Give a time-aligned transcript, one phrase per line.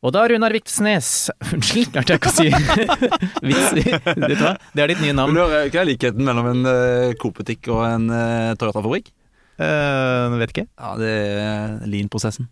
[0.00, 2.48] Og da Runar Viksnes Unnskyld, klarte jeg ikke å si
[3.50, 3.72] vits.
[3.76, 4.54] Vet du hva?
[4.72, 5.36] Det er ditt nye navn.
[5.36, 9.12] hva er likheten mellom en uh, Coop-butikk og en uh, Toyota-fabrikk?
[9.60, 10.66] Uh, vet ikke.
[10.80, 12.48] Ja, det er lean-prosessen.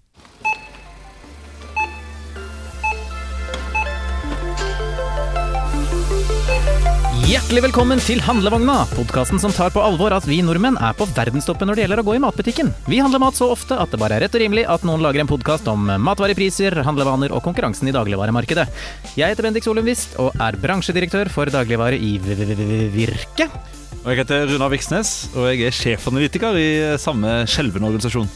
[7.29, 11.69] Hjertelig velkommen til Handlevogna, podkasten som tar på alvor at vi nordmenn er på verdenstoppen
[11.69, 12.71] når det gjelder å gå i matbutikken.
[12.89, 15.21] Vi handler mat så ofte at det bare er rett og rimelig at noen lager
[15.21, 18.65] en podkast om matvarepriser, handlevaner og konkurransen i dagligvaremarkedet.
[19.21, 22.17] Jeg heter Bendik Solum Wist og er bransjedirektør for dagligvare i
[22.97, 23.53] Virke.
[24.09, 28.31] Og Jeg heter Runar Viksnes, og jeg er sjefanalytiker i samme skjelvende organisasjon.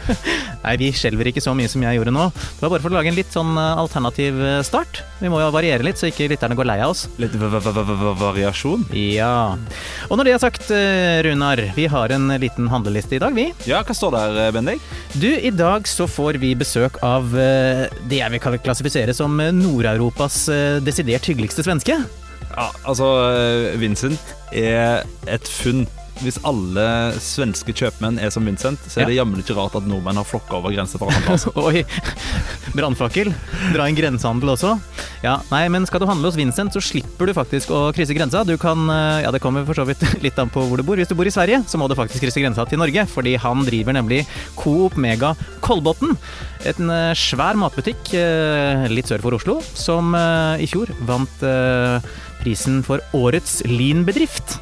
[0.64, 2.22] Nei, vi skjelver ikke så mye som jeg gjorde nå.
[2.32, 5.02] Det var bare for å lage en litt sånn eh, alternativ eh, start.
[5.20, 7.02] Vi må jo variere litt, så ikke lytterne går lei av oss.
[7.20, 8.86] Litt variasjon.
[8.96, 9.58] Ja.
[10.08, 13.50] Og når det er sagt, eh, Runar, vi har en liten handleliste i dag, vi.
[13.68, 14.88] Ja, hva står der, Bendik?
[15.20, 19.52] Du, i dag så får vi besøk av eh, det jeg vil klassifisere som eh,
[19.52, 22.00] Nord-Europas eh, desidert hyggeligste svenske.
[22.48, 23.08] Ja, altså,
[23.80, 25.86] Vincent er et funn.
[26.20, 26.82] Hvis alle
[27.22, 30.58] svenske kjøpmenn er som Vincent, så er det jammen ikke rart at nordmenn har flokka
[30.58, 31.32] over grensa for handle.
[31.32, 31.52] Altså.
[31.70, 31.80] Oi,
[32.76, 33.32] brannfakkel.
[33.72, 34.74] Dra inn grensehandel også.
[35.24, 38.42] Ja, nei, men skal du handle hos Vincent, så slipper du faktisk å krysse grensa.
[38.44, 41.00] Du kan, eh, ja det kommer for så vidt litt an på hvor du bor.
[41.00, 43.64] Hvis du bor i Sverige, så må du faktisk krysse grensa til Norge, fordi han
[43.64, 44.26] driver nemlig
[44.60, 45.32] Coop Mega
[45.64, 46.18] Kolbotn.
[46.68, 50.12] En eh, svær matbutikk eh, litt sør for Oslo, som
[50.60, 51.40] i fjor vant
[52.40, 54.58] prisen for årets lean-bedrift.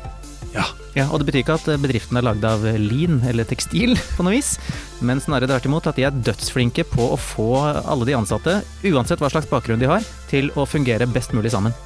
[0.55, 0.65] Ja.
[0.97, 4.35] Ja, og Det betyr ikke at bedriften er lagd av lin eller tekstil, på noe
[4.35, 4.57] vis,
[5.05, 9.23] men snarere tvert imot at de er dødsflinke på å få alle de ansatte, uansett
[9.23, 11.77] hva slags bakgrunn de har, til å fungere best mulig sammen.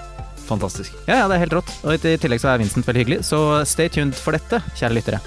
[0.47, 0.95] Fantastisk.
[1.07, 1.71] Ja, ja, det er helt rått.
[1.85, 5.21] Og i tillegg så er Vincent veldig hyggelig, så stay tuned for dette, kjære lyttere.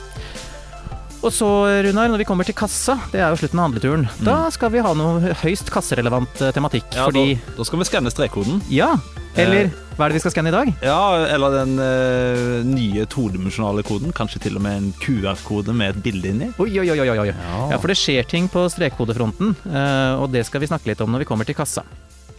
[1.26, 1.48] Og så,
[1.82, 4.84] Runar, når vi kommer til kassa, det er jo slutten av handleturen, da skal vi
[4.86, 8.62] ha noe høyst kasserelevant eh, tematikk, Ja, fordi da, da skal vi skanne strekkoden.
[8.70, 8.92] Ja,
[9.34, 10.72] eller hva er det vi skal skanne i dag?
[10.84, 14.12] Ja, eller den uh, nye todimensjonale koden.
[14.16, 16.50] Kanskje til og med en QR-kode med et bilde inni.
[16.60, 17.30] Oi, oi, oi, oi, oi.
[17.32, 21.16] Ja, for det skjer ting på strekkodefronten, uh, og det skal vi snakke litt om
[21.16, 21.86] når vi kommer til kassa.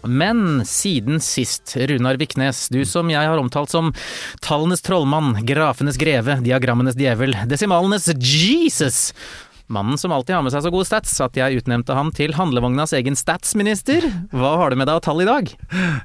[0.06, 3.92] Men siden sist, Runar Viknes, du som jeg har omtalt som
[4.44, 9.10] tallenes trollmann, grafenes greve, diagrammenes djevel, desimalenes Jesus.
[9.66, 12.94] Mannen som alltid har med seg så gode stats at jeg utnevnte ham til handlevognas
[12.94, 14.04] egen statsminister.
[14.30, 15.50] Hva har du med deg av tall i dag?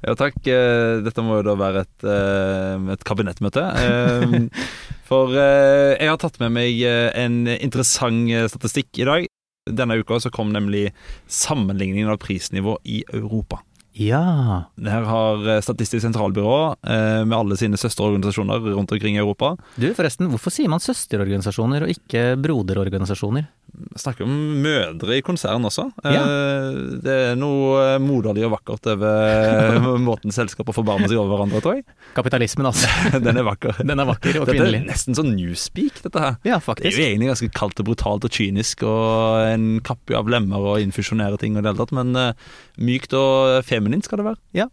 [0.02, 0.40] Ja, takk.
[0.50, 3.66] Eh, Dette må jo da være et, eh, et kabinettmøte.
[3.84, 4.38] Eh,
[5.12, 9.26] For jeg har tatt med meg en interessant statistikk i dag.
[9.68, 10.94] Denne uka så kom nemlig
[11.28, 13.60] sammenligningen av prisnivå i Europa.
[14.00, 19.56] Ja, Her har eh, Statistisk sentralbyrå eh, med alle sine søsterorganisasjoner rundt omkring i Europa
[19.76, 23.50] du forresten, hvorfor sier man søsterorganisasjoner og ikke broderorganisasjoner?
[23.96, 24.32] snakker om
[24.62, 25.86] mødre i konsern også.
[26.04, 26.22] Ja.
[26.22, 31.78] Eh, Det er noe moderlig og vakkert over måten selskaper forbarmer seg over hverandre, tror
[31.80, 31.86] jeg.
[32.18, 32.90] Kapitalismen, altså.
[33.26, 33.80] Den er vakker.
[33.88, 34.82] Den er vakker og kvinnelig.
[34.82, 36.36] Dette er nesten sånn newspeak, dette her.
[36.48, 36.90] Ja, faktisk.
[36.90, 40.68] Det er jo egentlig ganske kaldt og brutalt og kynisk, og en kapp av lemmer
[40.74, 42.12] og infusjonere ting og det hele tatt, men
[42.82, 44.68] mykt og feminint skal det være.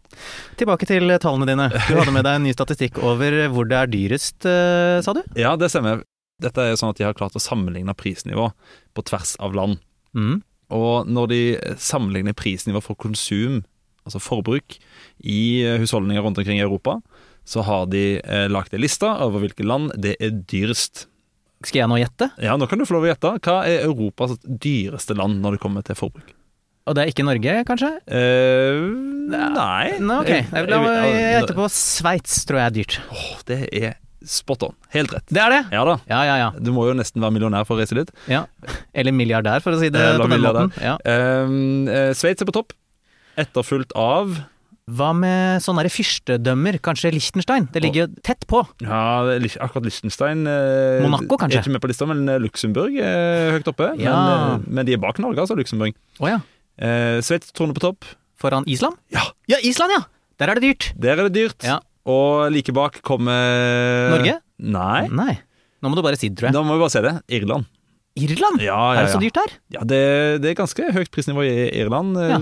[0.61, 1.71] Tilbake til tallene dine.
[1.89, 5.23] Du hadde med deg en ny statistikk over hvor det er dyrest, eh, sa du?
[5.39, 6.05] Ja, det stemmer.
[6.43, 8.53] Dette er sånn at de har klart å sammenligne prisnivå
[8.95, 9.81] på tvers av land.
[10.15, 10.45] Mm.
[10.77, 11.41] Og når de
[11.81, 13.63] sammenligner prisnivå for konsum,
[14.07, 14.79] altså forbruk,
[15.25, 17.01] i husholdninger rundt omkring i Europa,
[17.49, 21.07] så har de eh, lagt en liste over hvilke land det er dyrest.
[21.65, 22.29] Skal jeg nå gjette?
[22.45, 23.35] Ja, nå kan du få lov å gjette.
[23.43, 26.38] Hva er Europas dyreste land når det kommer til forbruk?
[26.89, 27.91] Og det er ikke Norge, kanskje?
[28.09, 28.83] Uh,
[29.29, 29.99] nei.
[30.01, 30.53] Nå, ok.
[30.73, 32.99] La meg gjette på Sveits, tror jeg er dyrt.
[33.13, 33.97] Oh, det er
[34.29, 34.75] spot on.
[34.93, 35.25] Helt rett.
[35.31, 35.61] Det er det!
[35.73, 35.95] Ja da.
[36.11, 36.49] Ja, ja, ja.
[36.59, 38.11] Du må jo nesten være millionær for å reise dit.
[38.31, 38.43] ja.
[38.97, 40.71] Eller milliardær, for å si det Eller på den milliardær.
[40.73, 40.83] måten.
[40.83, 40.97] Ja.
[41.07, 42.75] Eh, Sveits er på topp,
[43.39, 44.33] etterfulgt av
[44.89, 46.81] Hva med sånne fyrstedømmer?
[46.83, 47.69] Kanskje Liechtenstein?
[47.73, 48.63] Det ligger jo tett på.
[48.83, 49.01] Ja,
[49.61, 51.61] akkurat Liechtenstein eh, Monaco, kanskje?
[51.61, 53.93] Er ikke med på lista, men eh, Luxembourg er høyt oppe.
[54.01, 54.15] Ja.
[54.17, 55.93] Men, eh, men de er bak Norge, altså, Luxembourg.
[56.19, 56.41] Oh, ja.
[56.79, 58.07] Eh, Sveits troner på topp.
[58.39, 58.97] Foran Island?
[59.11, 59.25] Ja.
[59.51, 60.03] Ja, Island, ja!
[60.39, 60.93] Der er det dyrt.
[60.95, 61.65] Der er det dyrt.
[61.67, 61.81] Ja.
[62.09, 64.37] Og like bak kommer Norge?
[64.63, 65.09] Nei.
[65.11, 65.35] Nei.
[65.83, 66.55] Nå må du bare si det, tror jeg.
[66.57, 67.15] Da må vi bare se det.
[67.39, 67.67] Irland.
[68.27, 68.61] Irland?
[68.65, 69.55] Ja, ja, Er det så dyrt der?
[69.77, 70.01] Ja, det,
[70.43, 72.17] det er ganske høyt prisnivå i Irland.
[72.19, 72.39] Eh, Ja.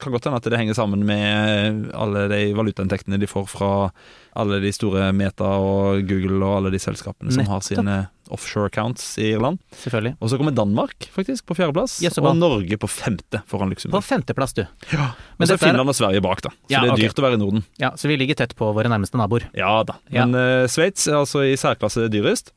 [0.00, 3.90] Kan godt hende at det henger sammen med alle de valutainntektene de får fra
[4.36, 7.96] alle de store Meta og Google og alle de selskapene som har sine
[8.30, 9.58] offshore accounts i Irland.
[9.74, 10.12] Selvfølgelig.
[10.22, 14.04] Og så kommer Danmark faktisk på fjerdeplass, Yes, og Norge på femte foran På Luxembourg.
[14.06, 14.62] femteplass, du.
[14.92, 15.10] Ja.
[15.36, 16.50] Men Og så er Finland og Sverige bak, da.
[16.54, 17.64] Så Ja, det er dyrt å være i Norden.
[17.82, 19.48] Ja, Så vi ligger tett på våre nærmeste naboer.
[19.52, 19.98] Ja da.
[20.10, 20.26] Ja.
[20.26, 22.52] Men eh, Sveits er altså i særklasse dyrest.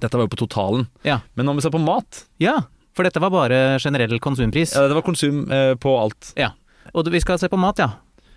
[0.00, 0.86] Dette var jo på totalen.
[1.04, 1.20] Ja.
[1.36, 2.58] Men når vi ser på mat Ja,
[2.96, 4.74] for dette var bare generell konsumpris.
[4.74, 6.32] ja, Det var konsum eh, på alt.
[6.36, 6.50] Ja.
[6.94, 7.90] Og vi skal se på mat, ja.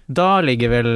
[0.10, 0.88] Da ligger vel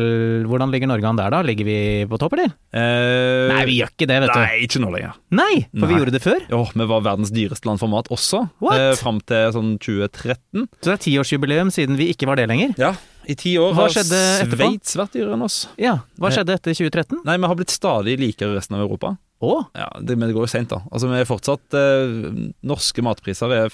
[0.50, 1.42] Hvordan ligger Norge an der, da?
[1.45, 1.75] Ligger vi
[2.10, 2.50] på topp, eller?
[2.74, 4.39] Eh, Nei, vi gjør ikke det, vet du.
[4.42, 5.13] Nei, ikke nå lenger.
[5.38, 6.39] Nei, for vi gjorde det før.
[6.57, 8.80] Åh, vi var verdens dyreste land for mat også, What?
[8.81, 10.65] eh, fram til sånn 2013.
[10.81, 12.74] Så det er tiårsjubileum siden vi ikke var det lenger.
[12.81, 12.95] Ja,
[13.30, 13.94] i ti år Hva har?
[14.01, 15.68] Sveits vært dyrere enn oss.
[15.77, 16.36] Ja, Hva Eh.
[16.39, 17.21] skjedde etter 2013?
[17.24, 19.13] Nei, vi har blitt stadig likere resten av Europa.
[19.44, 20.80] Å, Ja, det, Men det går jo seint, da.
[20.92, 23.74] Altså, vi er fortsatt eh, Norske matpriser er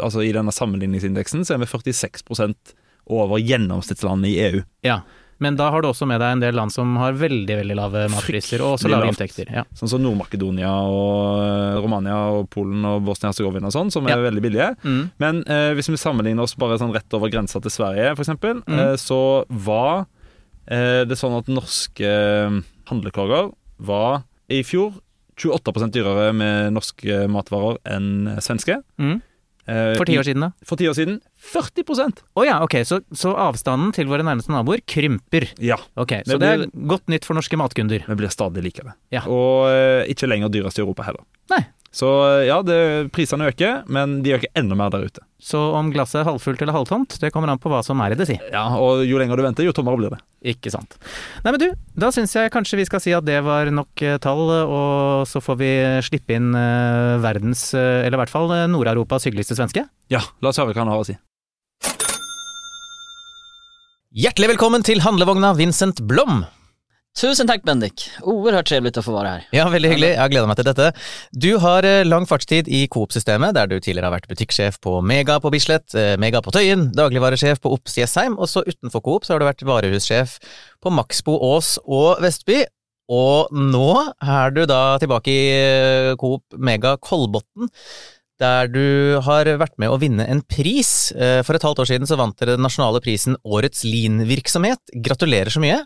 [0.00, 2.72] Altså, i denne sammenligningsindeksen så er vi 46%
[3.14, 4.64] over gjennomsnittslandet i EU.
[4.88, 5.02] ja.
[5.42, 8.04] Men da har du også med deg en del land som har veldig veldig lave
[8.08, 9.48] matpriser, og også lave inntekter.
[9.50, 9.64] Ja.
[9.76, 14.20] Sånn som Nord-Makedonia og eh, Romania og Polen og Bosnia-Hercegovina og sånn, som er Ja.
[14.30, 14.68] veldig billige.
[14.86, 15.00] Mm.
[15.20, 18.62] Men eh, hvis vi sammenligner oss bare sånn rett over grensa til Sverige, f.eks., Mm.
[18.78, 19.18] eh, så
[19.50, 20.06] var
[20.70, 23.50] eh, det sånn at norske eh, handlekorger
[23.84, 24.22] var
[24.52, 24.98] i fjor
[25.40, 28.80] 28% dyrere med norske matvarer enn svenske.
[29.00, 29.16] Mm.
[29.64, 30.50] Eh, For ti år siden, da?
[30.68, 34.82] For ti år siden 40% Å ja, ok, så, så avstanden til våre nærmeste naboer
[34.84, 35.46] krymper.
[35.56, 35.78] Ja.
[35.96, 38.04] Ok, Så Det det er godt nytt for norske matkunder.
[38.04, 38.92] Vi blir stadig likere.
[39.14, 39.24] Ja.
[39.24, 41.24] Og eh, ikke lenger dyrest i Europa heller.
[41.54, 41.62] Nei.
[41.94, 42.76] Så eh, ja, det,
[43.14, 45.22] prisene øker, men de øker enda mer der ute.
[45.38, 48.18] Så om glasset er halvfullt eller halvtomt, det kommer an på hva som er i
[48.18, 48.38] det, si.
[48.50, 50.18] Ja, Og jo lenger du venter, jo tommere blir det.
[50.54, 50.96] Ikke sant.
[51.44, 51.68] Nei, men du,
[52.00, 55.42] da syns jeg kanskje vi skal si at det var nok eh, tall, og så
[55.44, 55.70] får vi
[56.08, 59.86] slippe inn eh, verdens, eh, eller i hvert fall eh, Nord-Europas hyggeligste svenske.
[60.10, 61.14] Ja, la oss høre hva han har å si.
[64.14, 66.44] Hjertelig velkommen til handlevogna Vincent Blom.
[67.14, 69.42] Tusen takk, Bendik, Oerhørt trevligt å få være her.
[69.54, 70.08] Ja, veldig hyggelig.
[70.16, 70.88] Jeg gleda meg til dette.
[71.30, 75.36] Du har eh, lang fartstid i Coop-systemet, der du tidligere har vært butikksjef på Mega
[75.38, 79.36] på Bislett, eh, Mega på Tøyen, dagligvaresjef på Ops Jessheim, og så utenfor Coop så
[79.36, 80.34] har du vært varehussjef
[80.82, 82.64] på Maxbo Ås og Vestby.
[83.14, 83.88] Og nå
[84.18, 87.70] er du da tilbake i eh, Coop Mega Kolbotn,
[88.42, 91.12] der du har vært med å vinne en pris.
[91.14, 94.98] For et halvt år siden så vant dere den nasjonale prisen Årets Lean-virksomhet.
[94.98, 95.84] Gratulerer så mye.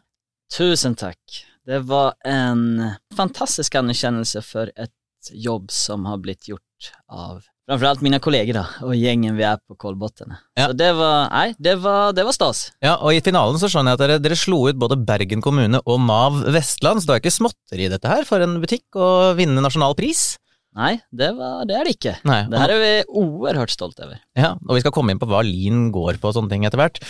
[0.57, 1.21] Tusen takk.
[1.69, 8.17] Det var en fantastisk anerkjennelse for et jobb som har blitt gjort av framförallt mine
[8.25, 10.33] kolleger da, og gjengen vi er på Kolbotn.
[10.57, 10.71] Ja.
[10.71, 12.71] Så det var, nei, det var, det var stas.
[12.81, 15.83] Ja, og i finalen så skjønner jeg at dere, dere slo ut både Bergen kommune
[15.85, 19.61] og Mav Vestland, så det er ikke småtteri dette her for en butikk å vinne
[19.61, 20.39] nasjonal pris.
[20.77, 22.13] Nej, det, var, det er det ikke.
[22.29, 22.91] Nei, Det her er vi
[23.23, 24.19] oerhørt stolt over.
[24.37, 26.79] ja, og vi skal komme inn på hva lean går på og sånne ting etter
[26.79, 27.01] hvert.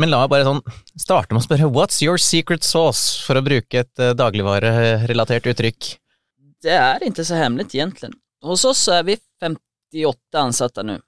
[0.00, 0.62] Men la meg bare sånn
[0.98, 5.92] starte med å spørre what's your secret sauce, for å bruke et uh, dagligvarerelatert uttrykk?
[6.62, 8.10] Det er ikke så hemmelig, egentlig.
[8.42, 10.98] Hos oss er vi 58 ansatte nå.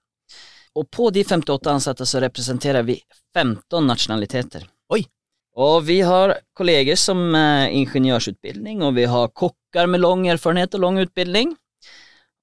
[0.74, 2.98] Og på de 58 ansatte så representerer vi
[3.34, 4.68] 15 nasjonaliteter.
[4.94, 5.04] Oi!
[5.54, 10.82] Og vi har kolleger som eh, ingenjörsutbildning og vi har kokker med lang erfarenhet og
[10.82, 11.54] lang utbildning.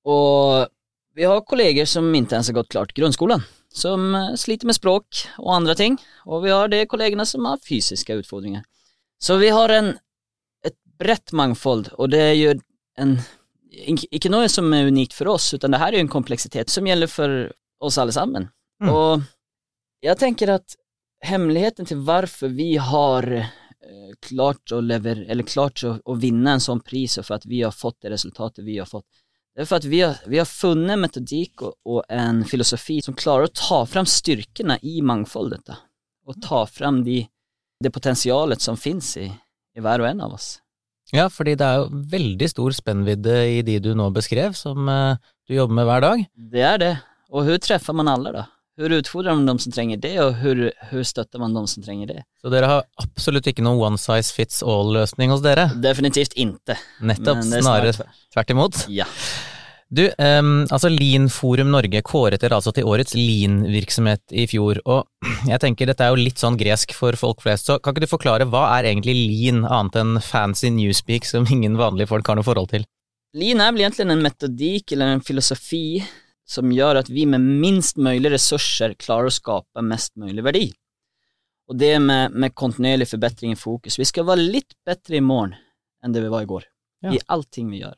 [0.03, 0.67] Och
[1.15, 3.41] vi har kolleger som inte ens har gått klart grunnskolen,
[3.73, 5.97] som eh, sliter med språk og andre ting.
[6.25, 8.63] Og vi har de kollegene som har fysiske utfordringer.
[9.21, 9.93] Så vi har en,
[10.65, 12.55] et brett mangfold og det er jo
[12.97, 13.17] en,
[13.71, 16.71] ikke ikke noe som er unikt for oss, utan det her er jo en kompleksitet
[16.73, 17.51] som gjelder for
[17.81, 18.49] oss alle sammen.
[18.81, 18.89] Mm.
[18.89, 19.27] Og
[20.01, 20.75] jeg tenker at
[21.21, 26.63] hemmeligheten til hvorfor vi har eh, klart å lever, eller klart å, å vinne en
[26.63, 29.07] sånn pris, og for at vi har fått det resultatet vi har fått,
[29.55, 33.17] det er for at vi har, vi har funnet metodikk og, og en filosofi som
[33.17, 35.81] klarer å ta fram styrkene i mangfoldet, da.
[36.27, 37.25] og ta fram de,
[37.83, 39.27] det potensialet som finnes i,
[39.75, 40.53] i hver og en av oss.
[41.11, 45.19] Ja, fordi det er jo veldig stor spennvidde i de du nå beskrev, som eh,
[45.49, 46.23] du jobber med hver dag.
[46.55, 46.93] Det er det.
[47.31, 48.45] Og hvordan treffer man alle, då?
[48.79, 52.21] Hur utfordrer man de som trenger det, og hvordan støtter man de som trenger det?
[52.39, 55.67] Så dere har absolutt ikke noen one size fits all-løsning hos dere.
[55.83, 56.77] Definitivt ikke.
[57.03, 58.85] Nettopp, er snarere tvert imot.
[58.89, 59.09] Ja.
[59.91, 65.03] Du, um, altså Lean Forum Norge kåret dere altså til årets Lean-virksomhet i fjor, og
[65.51, 68.13] jeg tenker dette er jo litt sånn gresk for folk flest, så kan ikke du
[68.13, 72.47] forklare hva er egentlig Lean, annet enn fancy newspeak som ingen vanlige folk har noe
[72.47, 72.87] forhold til?
[73.35, 75.99] Lean er vel egentlig en metodikk eller en filosofi
[76.47, 80.65] som gjør at vi med minst mulig ressurser klarer å skape mest mulig verdi.
[81.71, 83.95] Og det med, med kontinuerlig forbedring i fokus.
[83.99, 85.53] Vi skal være litt bedre i morgen
[86.03, 86.65] enn det vi var i går,
[87.05, 87.11] Ja.
[87.15, 87.95] i allting vi gjør.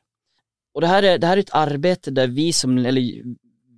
[0.75, 3.01] Og det her er, det her er et arbeid der vi som, eller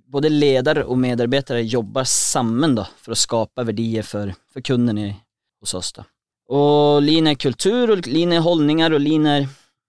[0.08, 5.16] både ledere og medarbeidere jobber sammen da, for å skape verdier for, for kundene i-
[5.60, 5.92] hos oss.
[5.92, 6.04] Da.
[6.52, 9.48] Og lean er kultur, og lean er holdninger, og lean er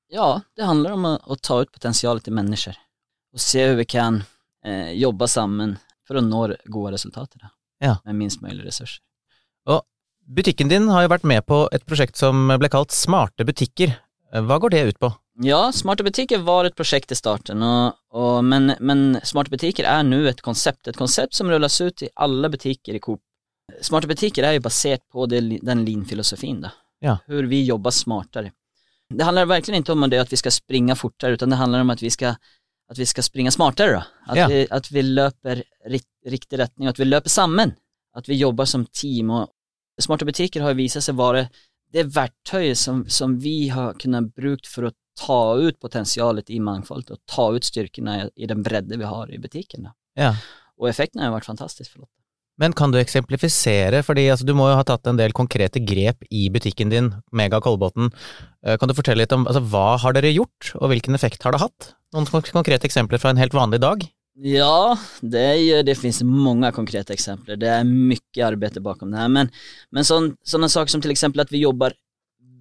[0.09, 2.77] Ja, det handler om å, å ta ut potensialet til mennesker,
[3.33, 4.21] og se hvordan vi kan
[4.65, 7.51] eh, jobbe sammen for å nå gode resultater da,
[7.83, 7.97] Ja.
[8.05, 9.01] med minst mulig ressurser.
[10.27, 13.93] Butikken din har jo vært med på et prosjekt som ble kalt Smarte butikker.
[14.43, 15.09] Hva går det ut på?
[15.39, 20.03] Ja, Smarte butikker var et prosjekt i starten, og, og, men, men Smarte butikker er
[20.03, 23.21] nå et konsept, et konsept som rulles ut i alle butikker i Coop
[23.83, 26.69] Smarte butikker er jo basert på det, den Lean-filosofien, da.
[27.03, 27.17] Ja.
[27.27, 28.53] Hur vi jobber smartere.
[29.11, 31.91] Det handler virkelig ikke om det at vi skal springe fortere, utan det handler om
[31.91, 32.33] at vi ska,
[32.89, 33.91] att vi skal springe smartere.
[33.91, 34.03] Da.
[34.27, 34.47] At, Ja.
[34.47, 37.75] vi, at vi løper rikt, riktig retning, at vi løper sammen.
[38.15, 41.49] At vi jobber som team Og smarta butikker har vist seg å være
[41.93, 47.09] det verktøyet som, som vi har kunnet brukt for å ta ut potentialet i mångfald
[47.11, 49.95] og ta ut styrkene i, den bredden vi har i butikerna.
[50.15, 50.35] Ja.
[50.77, 52.13] Og effekten har vært fantastisk for Lotta.
[52.57, 56.25] Men kan du eksemplifisere, fordi altså, du må jo ha tatt en del konkrete grep
[56.33, 58.09] i butikken din, Mega Kolbotn.
[58.65, 61.53] Eh, Kan du fortelle litt om altså, hva har dere gjort, og hvilken effekt har
[61.53, 61.91] det hatt?
[62.15, 64.07] Noen konkrete eksempler fra en helt vanlig dag?
[64.37, 67.57] Ja, det, det finnes mange konkrete eksempler.
[67.57, 69.31] Det er mye arbeid bakom det her.
[69.33, 69.49] Men,
[69.93, 71.95] men sånn, sådana saker som til eksempel at vi jobber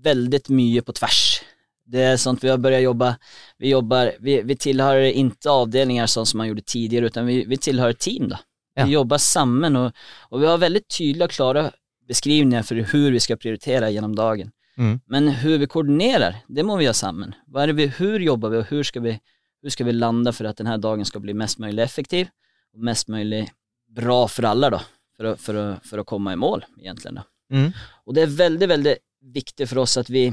[0.05, 1.43] veldig mye på tvers.
[1.87, 3.17] Det är sånt vi har börjat jobba,
[3.59, 7.57] vi jobbar, vi, vi tillhör inte avdelningar sånn som man gjorde tidligere, utan vi, vi
[7.57, 8.37] tillhör team då.
[8.77, 8.85] Ja.
[8.85, 9.93] Vi jobber sammen, og
[10.31, 11.71] och vi har veldig tydelige og klare
[12.09, 14.53] beskrivninger for hvordan vi skal prioritere gjennom dagen.
[14.77, 15.01] Mm.
[15.07, 17.35] Men hvordan vi koordinerer, det må vi gjøre sammen.
[17.49, 19.21] Hvordan jobber vi, og hvordan skal och hur vi,
[19.63, 22.29] hur for vi denne dagen skal bli mest mulig effektiv
[22.75, 23.49] og mest mulig
[23.89, 24.81] bra for alle, da,
[25.17, 27.23] for, å, for, å, for å komme i mål egentlig.
[27.53, 27.73] Mm.
[28.07, 28.97] Og det er veldig, veldig
[29.33, 30.29] viktig for oss at vi,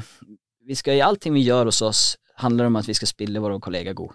[0.68, 2.04] vi skal i allting vi gjør hos oss
[2.44, 4.14] handler om at vi skal spille våre kollegaer god.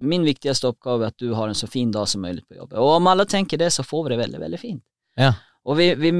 [0.00, 2.78] Min viktigste oppgave er at du har en så fin dag som mulig på jobbet.
[2.78, 4.84] Og om alle tenker det så får vi det veldig, veldig fint.
[5.18, 5.32] Ja.
[5.66, 6.12] Og vi, vi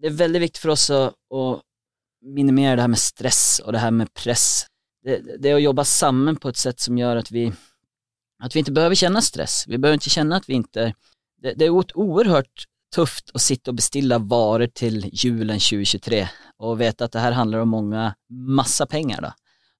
[0.00, 1.42] det er veldig viktig for oss å, å,
[2.20, 4.66] minimere det her med stress og det her med press.
[5.04, 7.46] Det, det å jobbe sammen på et sett som gjør at vi,
[8.44, 9.62] at vi ikke behøver kjenne stress.
[9.68, 10.90] Vi behøver ikke kjenne at vi ikke
[11.40, 16.24] det, det jo et oerhört tøft å sitte og bestille varer til julen 2023
[16.60, 19.30] og vite at det her handler om mange, masse penger.
[19.30, 19.32] da.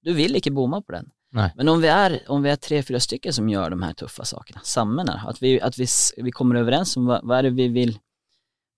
[0.05, 1.11] Du vil ikke bomme på den.
[1.33, 1.53] Nej.
[1.57, 4.25] Men om vi är, om vi är tre, fyra stycken som gör de här tuffa
[4.25, 7.69] sakerna, samman att vi, att vi, vi kommer överens om vad, vad är det vi
[7.69, 7.99] vill,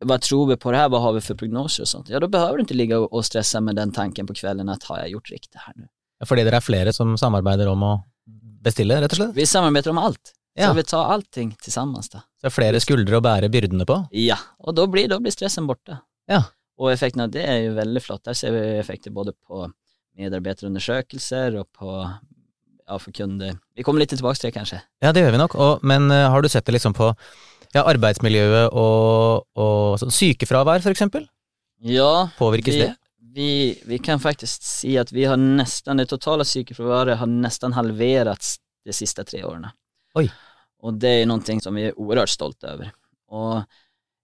[0.04, 2.28] vad tror vi på det här, vad har vi för prognoser och sånt, ja då
[2.28, 5.08] behöver du inte ligga och, och stressa med den tanken på kvällen att har jag
[5.08, 5.88] gjort riktigt här nu.
[6.26, 7.92] Fordi dere er flere som samarbeider om å
[8.62, 9.34] bestille, rett og slett?
[9.36, 10.68] Vi samarbetar om allt, Ja.
[10.68, 12.18] så vi tar allting tillsammans då.
[12.18, 13.96] Så det er flere skuldre å bære byrdene på?
[14.10, 15.98] Ja, och då blir, då blir stressen borta.
[16.26, 16.44] Ja.
[16.76, 18.24] Och effekten av det är ju väldigt flott.
[18.24, 19.70] Där ser vi effekter både på
[20.16, 22.10] medarbetarundersökelser och på,
[22.86, 23.58] ja, för kunder.
[23.74, 24.80] Vi kommer litt tilbake til det kanskje.
[25.02, 25.54] Ja, det gjør vi nok.
[25.54, 27.12] Og, men uh, har du sett det liksom på
[27.72, 31.26] ja, arbeidsmiljøet og, og sånn sykefravær, for eksempel?
[31.82, 32.94] Ja, Påvirkes vi, det?
[33.34, 33.52] vi,
[33.88, 38.94] vi kan faktisk si at vi har nesten, det totale sykefraværet har nesten halverats de
[38.96, 39.72] siste tre årene.
[40.18, 40.28] Oi.
[40.82, 42.92] Og det er noe som vi er uhørt stolte over.
[43.32, 43.62] Og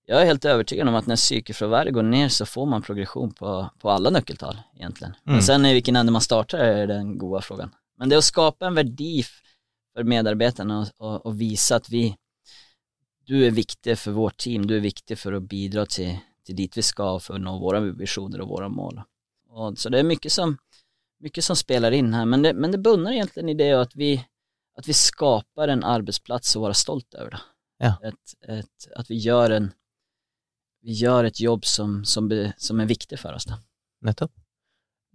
[0.08, 3.56] jeg er helt overbevist om at når sykefraværet går ned, så får man progresjon på,
[3.80, 5.14] på alla nyckeltal egentligen.
[5.24, 5.34] Mm.
[5.34, 7.74] Men sen i hvilken ende man starter, er den gode frågan.
[7.98, 12.06] Men det å skape en verdi for medarbeiderne og, og, og, vise at vi,
[13.26, 16.14] du er viktig for vårt team, du er viktig for å bidra til,
[16.46, 19.02] til dit vi skal for å nå våre visioner og våre mål.
[19.58, 20.54] Og, så det er mye som,
[21.24, 24.14] mye som spiller inn her, men det, men det bunner egentlig i det at vi,
[24.78, 27.40] at vi skapar en arbeidsplass å være stolt over.
[27.82, 27.96] Ja.
[28.06, 29.72] Et, et, at vi gjør, en,
[30.86, 33.48] vi gjør et jobb som, som, som er viktig for oss.
[33.50, 33.58] Da.
[34.06, 34.34] Nettopp.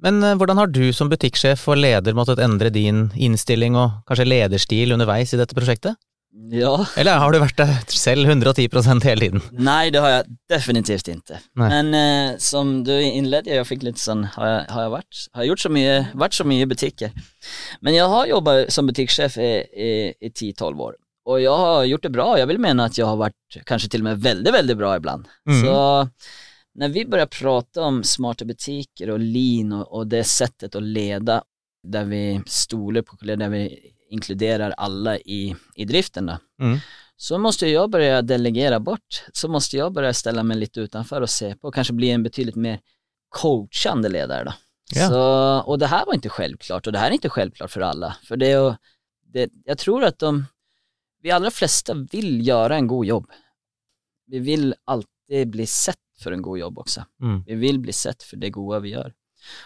[0.04, 4.28] Men eh, hvordan har du som butikksjef og leder måttet endre din innstilling og kanskje
[4.28, 6.00] lederstil underveis i dette prosjektet?
[6.50, 8.66] Ja, Eller har du vært det selv 110
[9.06, 9.44] hele tiden?
[9.54, 11.38] Nei, det har jeg definitivt ikke.
[11.62, 11.68] Nei.
[11.70, 15.20] Men uh, som du innledet, jeg fikk litt sånn har jeg, har jeg vært?
[15.36, 15.94] har jeg gjort så mye,
[16.26, 17.14] vært så mye i butikker?
[17.86, 19.52] Men jeg har jobbet som butikksjef i,
[20.34, 20.98] ti-tolv 10-12 år.
[21.30, 24.02] og jeg har gjort det bra, Jeg vil mene at jeg har vært kanskje til
[24.02, 25.30] og med veldig, veldig bra ibland.
[25.46, 25.62] Mm.
[25.62, 25.78] Så
[26.76, 31.44] när vi börjar prata om smarta butiker och lean och, och det sättet att leda,
[31.84, 36.80] där vi stoler på där vi inkluderar alla i, i driften då, Mm.
[37.18, 39.24] så måste jag börja delegera bort.
[39.34, 42.24] Så måste jag börja ställa mig lite utanför och se på och kanske bli en
[42.24, 42.80] betydligt mer
[43.30, 44.54] coachande ledare då.
[44.96, 45.10] Yeah.
[45.10, 48.18] Så, och det här var inte självklart och det här är inte självklart för alla.
[48.24, 48.78] För det,
[49.34, 50.46] det jag tror att de,
[51.22, 53.32] vi allra flesta vill göra en god jobb.
[54.28, 57.06] Vi vill alltid bli sett för en god jobb også.
[57.22, 57.44] Mm.
[57.48, 59.14] Vi vil bli sett for det gode vi gjør.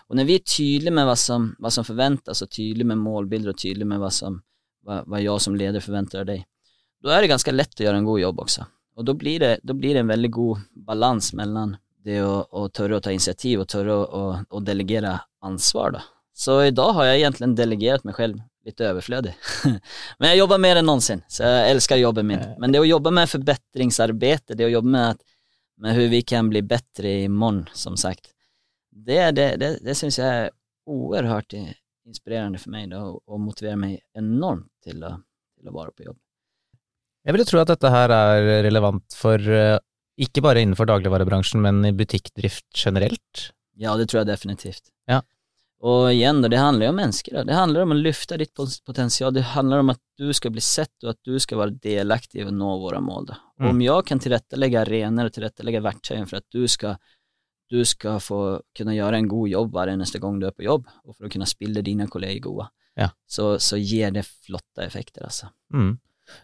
[0.09, 3.53] Og når vi er tydelige med hva som, hva som forventes, og tydelige med målbilder
[3.53, 4.39] og tydelige med hva, som,
[4.87, 6.45] hva, hva jeg som leder forventer av deg,
[7.03, 8.65] da er det ganske lett å gjøre en god jobb også.
[8.97, 11.75] Og da blir det, da blir det en veldig god balans mellom
[12.07, 16.05] det å, å, tørre å ta initiativ og tørre å, å, å delegera ansvar da.
[16.37, 19.33] Så dag har jeg egentlig delegert meg selv litt overflødig.
[20.19, 22.43] Men jeg jobber mer enn noensinne, så jeg elsker jobben min.
[22.61, 25.36] Men det å jobbe jobba med forbedringsarbeid, det å jobbe med, att,
[25.77, 28.31] med hur vi kan bli bättre imorgon, som sagt.
[28.91, 30.49] Det, det, det, det syns jeg er
[30.89, 31.53] oerhört
[32.07, 35.13] inspirerende for meg da, og motiverer meg enormt til å,
[35.57, 36.17] til å være på jobb.
[37.27, 39.75] Jeg vil jo tro at dette her er relevant for eh,
[40.17, 43.49] Ikke bare innenfor dagligvarebransjen, men i butikkdrift generelt?
[43.77, 44.87] Ja, det tror jeg definitivt.
[45.11, 45.19] Ja.
[45.85, 47.43] Og igjen, det handler jo om mennesker.
[47.45, 48.53] Det handler om å lyfte ditt
[48.85, 49.33] potensial.
[49.33, 52.47] Det handler om at du skal bli sett, og at du skal være delaktig i
[52.47, 53.29] å nå våre mål.
[53.61, 53.69] Mm.
[53.69, 56.97] om jeg kan tilrettelegge arenaer og tilrettelegge verktøy for at du skal,
[57.69, 58.39] du skal få
[58.77, 61.31] kunne gjøre en god jobb hver eneste gang du er på jobb, og for å
[61.33, 62.67] kunne spille dine kolleger gode,
[62.97, 63.11] Ja.
[63.29, 65.49] så, så gir det flotte effekter, altså.
[65.73, 65.99] Mm.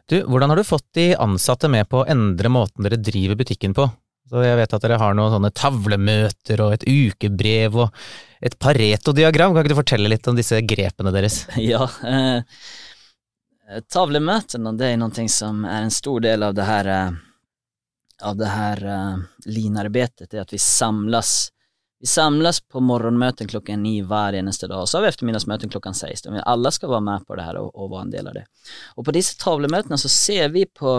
[0.07, 3.73] Du, hvordan har du fått de ansatte med på å endre måten dere driver butikken
[3.73, 3.89] på?
[4.29, 8.05] Så jeg vet at dere har noen sånne tavlemøter og et ukebrev og
[8.43, 9.53] et Pareto-diagram.
[9.53, 11.43] Kan ikke du fortelle litt om disse grepene deres?
[11.59, 12.43] Ja, eh,
[13.91, 17.11] tavlemøtene det er noe som er en stor del av det här, eh,
[18.21, 21.49] av det her uh, linarbetet, det är att vi samles.
[21.99, 25.93] vi samles på morgonmöten klokken ni hver eneste dag, og så har vi eftermiddagsmöten klockan
[25.93, 26.25] sex.
[26.25, 28.45] Men Alla ska vara med på det her og, og være en del av det.
[28.95, 30.97] Og på disse tavlemøtene så ser vi på,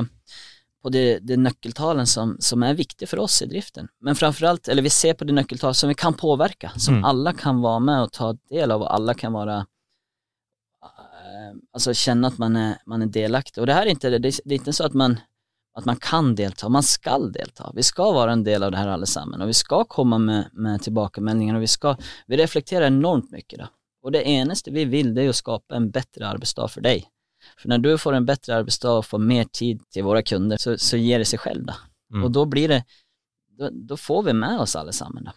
[0.84, 3.88] på de, de nøkkeltallene som, som er viktige for oss i driften.
[4.04, 7.04] Men framfor alt, eller vi ser på de nøkkeltallene som vi kan påverka, som Mm.
[7.08, 9.62] alle kan være med og ta del av og alle kan være
[11.74, 13.58] Altså kjenne at man er, man er delaktig.
[13.60, 15.16] Og det her er ikke det, det er ikke så at man,
[15.76, 17.70] at man kan delta, man skal delta.
[17.74, 20.52] Vi skal være en del av det her alle sammen, og vi skal komme med,
[20.52, 21.96] med tilbakemeldinger, og vi skal
[22.30, 23.66] vi reflekterer enormt mye, da.
[24.04, 27.02] Og det eneste vi vil, det er å skape en bedre arbeidsdag for dig.
[27.58, 30.78] För när du får en bättre arbetsdag och får mer tid till våra kunder så,
[30.78, 31.74] så ger det sig själv då.
[32.12, 32.24] Mm.
[32.24, 32.84] Och då blir det,
[33.58, 35.32] då, då får vi med oss allesammans då.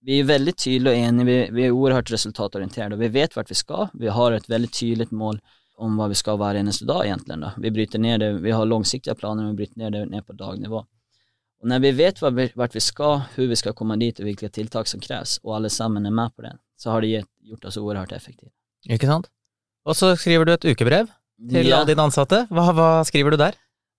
[0.00, 3.50] Vi är väldigt tydliga och eniga, vi, vi är oerhört resultatorienterade och vi vet vart
[3.50, 3.88] vi ska.
[3.92, 5.40] Vi har ett väldigt tydligt mål
[5.76, 7.50] om vad vi ska varje eneste dag egentligen då.
[7.56, 10.32] Vi bryter ner det, vi har långsiktiga planer men vi bryter ner det ner på
[10.32, 10.86] dagnivå.
[11.60, 14.48] Och när vi vet vart vi, skal ska, hur vi ska komma dit och vilka
[14.48, 18.12] tiltak som krävs och allesammans är med på det, så har det gjort oss oerhört
[18.12, 18.50] effektiva.
[18.86, 19.30] Ikke sant?
[19.86, 21.10] Og så skriver du et ukebrev
[21.50, 21.84] til Ja.
[21.84, 22.46] dine ansatte.
[22.50, 23.54] Hva, hva skriver du der?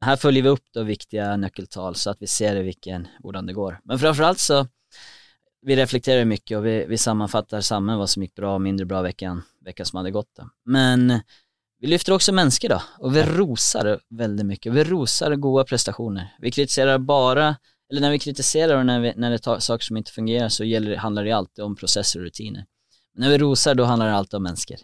[0.06, 3.80] Her følger vi opp viktige nyckeltal så at vi ser hvilken, hvordan det går.
[3.86, 4.68] Men framfor alt så,
[5.66, 9.02] vi reflekterer mye, og vi, vi sammenfatter sammen hva som gikk bra og mindre bra
[9.02, 10.46] veckan, veckan som hadde gått Da.
[10.66, 11.22] Men
[11.82, 14.72] vi lyfter også mennesker da, og vi rosar veldig mye.
[14.74, 16.30] Vi rosar gode prestasjoner.
[16.42, 17.58] Vi kritiserer bare
[17.90, 20.66] eller når vi kritiserer og når, vi, når det er saker som ikke fungerer, så
[20.68, 22.66] gjelder, det- det alltid om prosesser og rutiner.
[23.16, 24.78] Men når vi rosar da handler det alltid om mennesker.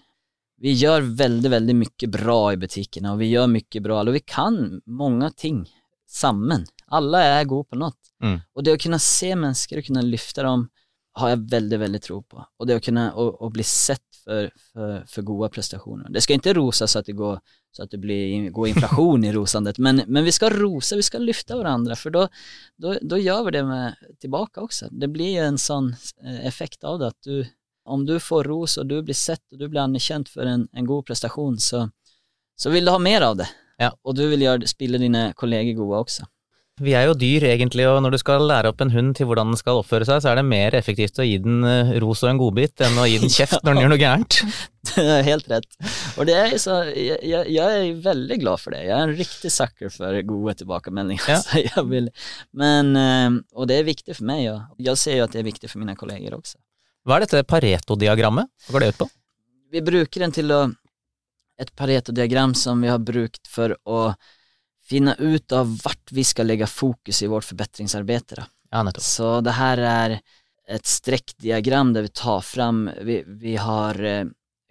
[0.64, 4.22] Vi gjør veldig, veldig mye bra i butikkene, og vi gjør mye bra, og vi
[4.24, 5.66] kan mange ting
[6.08, 6.64] sammen.
[6.94, 7.92] Alle er gode på noe.
[8.24, 8.38] Mm.
[8.56, 10.70] Og det å kunne se mennesker og kunne løfte dem,
[11.20, 12.42] har jeg veldig, veldig tro på.
[12.42, 16.10] Og det å kunne å, å bli sett for, for, for gode prestasjoner.
[16.14, 17.42] Det skal ikke rosas så at det går,
[17.76, 21.26] så at det blir, går inflasjon i rosandet, men, men vi skal rose, vi skal
[21.28, 22.28] lyfte hverandre, for da,
[23.20, 24.90] gjør vi det med tilbake også.
[24.90, 25.92] Det blir en sånn
[26.24, 27.44] eh, effekt av det, at du,
[27.86, 30.88] om du får ros og du blir sett og du blir anerkjent for en, en
[30.88, 31.88] god prestasjon, så,
[32.60, 33.50] så vil du ha mer av det.
[33.82, 33.92] Ja.
[34.06, 36.30] Og du vil gjøre, spille dine kolleger gode også.
[36.82, 39.52] Vi er jo dyr egentlig, og når du skal lære opp en hund til hvordan
[39.52, 42.32] den skal oppføre seg, så er det mer effektivt å gi den eh, ros og
[42.32, 44.40] en godbit enn å gi den kjeft når den gjør noe gærent.
[44.90, 45.78] Det er helt rett.
[46.20, 48.82] Og det er så, jeg, jeg, er veldig glad for det.
[48.84, 51.24] Jeg er en riktig sucker for gode tilbakemeldinger.
[51.34, 51.40] Ja.
[51.62, 52.10] Jeg vil,
[52.58, 55.48] men, eh, og det er viktig for meg, og jeg ser jo at det er
[55.48, 56.58] viktig for mine kolleger også.
[57.04, 58.48] Hva er dette Pareto-diagrammet?
[58.68, 59.10] Hva går det ut på?
[59.74, 60.62] Vi bruker den til å
[61.62, 64.14] et Pareto-diagram som vi har brukt for å
[64.84, 68.38] finne ut av hvert vi skal legge fokus i vårt forbedringsarbeid.
[68.74, 68.84] Ja.
[69.00, 70.16] Så det her er
[70.68, 74.26] et strekkdiagram der vi tar fram, vi, vi har eh,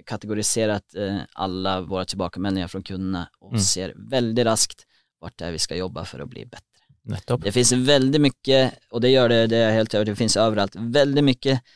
[0.08, 3.60] kategorisert eh, alle våre tilbakemeldinger fra kundene og Mm.
[3.60, 4.86] ser veldig raskt
[5.20, 6.64] vart det er vi skal jobbe for å bli bedre.
[7.04, 7.42] nettopp.
[7.42, 8.58] Det finnes veldig mye,
[8.92, 11.70] og det gjør det, det er helt övertygad det finnes overalt, veldig mycket eh,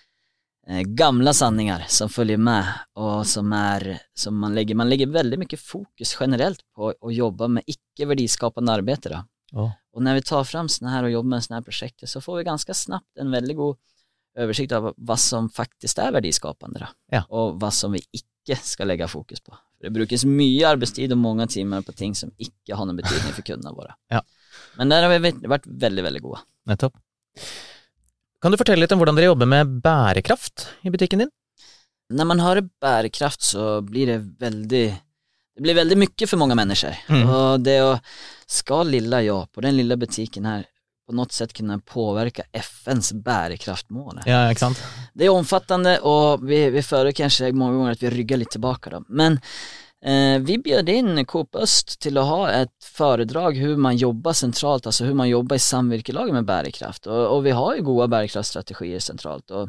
[0.68, 5.61] gamla sanningar som följer med och som är, som man lägger, man lägger väldigt mycket
[5.61, 9.24] fokus generellt på att jobba med icke verdiskapande arbete då.
[9.61, 12.20] Å, Och när vi tar fram sådana här och jobbar med sådana här projekt så
[12.20, 13.76] får vi ganska snabbt en väldigt god
[14.37, 16.87] översikt av vad som faktiskt är verdiskapande då.
[17.11, 17.24] Ja.
[17.29, 19.59] Och vad som vi icke ska lägga fokus på.
[19.79, 23.33] För det brukes mye arbetstid och många timmar på ting som icke har någon betydning
[23.33, 23.94] för kunderna våra.
[24.09, 24.22] Ja.
[24.76, 26.40] Men der har vi vært veldig, veldig gode.
[26.64, 26.96] nettopp.
[28.46, 31.30] Kan du fortelle litt om hvordan dere jobber med bærekraft i butikken din?
[32.14, 36.94] Når man har bærekraft så blir det veldig det blir veldig mye for mange mennesker.
[37.11, 37.24] Mm.
[37.26, 37.96] Og det å
[38.46, 44.22] skal lilla jeg på den lilla butikken her på noe sett kunne påvirke FNs bærekraftmål.
[44.30, 44.85] Ja, ikke sant?
[45.11, 48.94] Det er omfattende, og vi, vi føler kanskje mange ganger at vi rygger litt tilbake.
[48.94, 49.02] Da.
[49.11, 49.40] Men
[50.07, 54.87] eh, vi bjöd in Coop Öst till att ha ett föredrag hur man jobbar centralt,
[54.87, 57.07] alltså hur man jobbar i samvirkelaget med bærekraft.
[57.07, 59.69] Och, och vi har ju goda bærekraftstrategier centralt och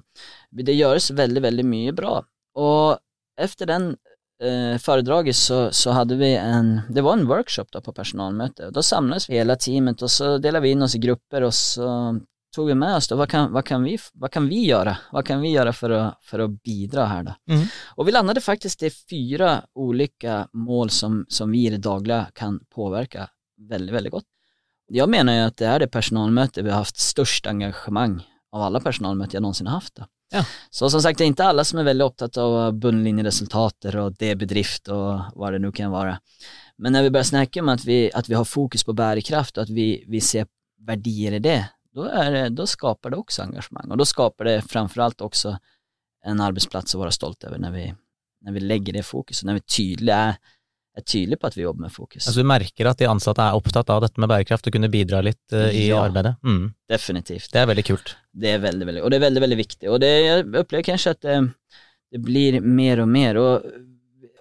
[0.52, 2.26] det görs väldigt, väldigt mycket bra.
[2.54, 2.98] Och
[3.42, 3.98] efter den
[4.44, 8.70] eh, föredraget så, så hade vi en, det var en workshop då på personalmöte.
[8.70, 12.20] Då samlades vi hela teamet och så delade vi in oss i grupper och så
[12.58, 14.98] tog vi med oss då, vad kan, vad kan, vi, vad kan vi göra?
[15.12, 17.54] Vad kan vi göra för att, för att bidra här då?
[17.54, 17.68] Mm.
[17.96, 22.60] Och vi landade faktiskt i fyra olika mål som, som vi i det dagliga kan
[22.76, 23.30] påverka
[23.70, 24.24] väldigt, väldigt gott.
[24.88, 28.80] Jag menar ju att det är det personalmöte vi har haft störst engagemang av alla
[28.80, 29.96] personalmöten jag någonsin har haft.
[29.96, 30.06] Då.
[30.32, 30.46] Ja.
[30.70, 34.88] Så som sagt, det är inte alla som är väldigt upptagna av bunnlinjeresultater och det-bedrift
[34.88, 36.20] och vad det nu kan vara.
[36.78, 39.64] Men när vi börjar snacka om att vi, att vi har fokus på bärkraft och
[39.64, 40.48] att vi, vi ser
[40.80, 44.62] värdier i det, då, är det, då skapar det också engagemang och då skapar det
[44.62, 45.58] framförallt också
[46.26, 47.94] en arbetsplats att vara stolt över när vi,
[48.42, 49.60] när vi lägger det fokuset, när vi
[50.12, 50.36] är,
[50.98, 52.28] är tydliga på att vi jobbar med fokus.
[52.28, 55.22] Altså, du merker at de ansatte er opptatt av dette med bærekraft og kunne bidra
[55.22, 56.04] litt uh, i Ja.
[56.06, 56.36] arbeidet.
[56.44, 56.74] Mm.
[56.90, 57.52] Definitivt.
[57.54, 58.16] Det er veldig kult.
[58.34, 59.90] Det är väldigt, väldigt, och det är väldigt, väldigt viktigt.
[59.90, 61.50] Och det, jag upplever kanske att det,
[62.12, 63.38] det blir mer och mer.
[63.38, 63.62] Och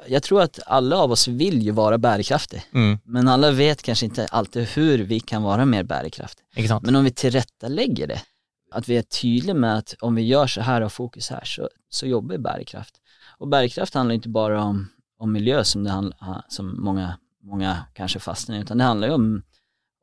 [0.08, 2.98] jag tror att alla av oss vill ju vara bærekraftige Mm.
[3.04, 6.46] men alla vet kanske inte alltid hur vi kan vara mer bärkraftiga.
[6.56, 6.80] Ikke?
[6.82, 8.22] Men om vi tillrättalägger det,
[8.70, 11.68] att vi är tydliga med att om vi gör så här och fokus här så,
[11.88, 12.94] så jobbar vi bärkraft.
[13.38, 14.88] Och bärkraft handlar inte bara om,
[15.18, 19.14] om miljö som, det handlar, som många, många kanske fastnar i, utan det handlar ju
[19.14, 19.42] om,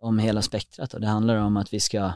[0.01, 2.13] om hela spektrat och det handlar om att vi ska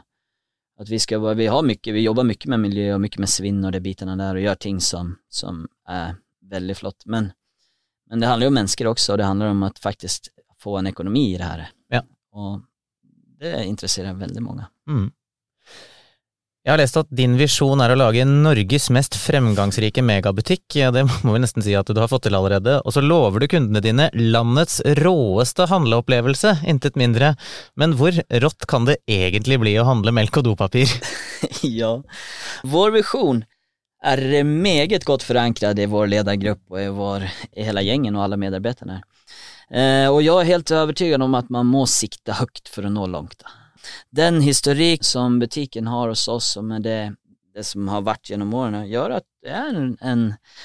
[0.80, 3.64] att vi ska vi har mycket, vi jobbar mycket med miljö och mycket med svinn
[3.64, 7.02] och de bitarna där och gör ting som, som är väldigt flott.
[7.04, 7.32] Men,
[8.10, 10.30] men det handler jo om mennesker også, og det handler om å faktisk
[10.62, 11.68] få en ekonomi i det her.
[11.92, 12.02] Ja.
[12.34, 12.60] Og
[13.38, 14.66] det interesserer veldig mange.
[14.90, 15.08] Mm.
[16.68, 20.66] Jeg har lest at din visjon er å lage Norges mest fremgangsrike megabutikk.
[20.76, 22.74] Ja, det må vi nesten si at du har fått til allerede.
[22.84, 27.36] Og så lover du kundene dine landets råeste handleopplevelse, intet mindre.
[27.80, 28.12] Men hvor
[28.44, 30.92] rått kan det egentlig bli å handle melk og dopapir?
[31.80, 31.94] ja.
[32.68, 33.46] Vår vision
[34.02, 38.36] är meget godt förankrad i vår ledargrupp og i, vår, i hele gjengen og alle
[38.36, 39.00] medarbetarna.
[39.70, 43.06] Eh, og jeg er helt övertygad om at man må sikta høyt for å nå
[43.10, 43.42] langt.
[44.10, 47.14] Den historik som butiken har hos oss och med det,
[47.54, 50.24] det som har vært gjennom årene, gjør at det er en, en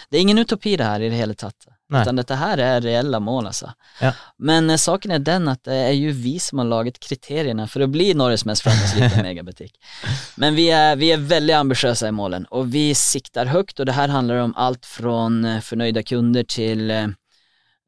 [0.10, 1.68] det er ingen utopi det her i det hele tatt.
[1.94, 2.02] Nej.
[2.02, 3.74] Utan dette her är reella mål alltså.
[4.02, 4.14] Ja.
[4.38, 7.82] Men eh, saken är den att det är ju vi som har lagat kriterierna för
[7.82, 9.80] att bli Norges mest framgångsrika megabutik.
[10.36, 13.92] Men vi är, vi är väldigt ambitiösa i målen och vi siktar högt och det
[13.92, 17.08] här handlar om allt från fornøyde förnöjda kunder till eh,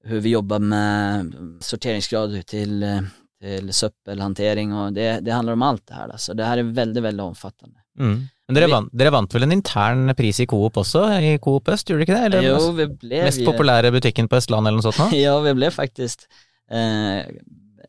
[0.04, 3.02] hur vi jobbar med sorteringsgrad till, eh,
[3.42, 6.18] till söppelhantering och det, det handlar om allt det här.
[6.18, 7.80] Så det här är väldigt, väldigt omfattande.
[8.00, 8.28] Mm.
[8.48, 11.88] Men dere vant, dere vant vel en intern pris i Coop også, i Coop Øst,
[11.90, 12.26] gjorde dere ikke det?
[12.30, 15.08] Eller Jo, vi ble, mest vi, populære butikken på Østlandet eller noe sånt nå?
[15.26, 16.28] Ja, vi ble faktisk
[16.70, 17.26] eh,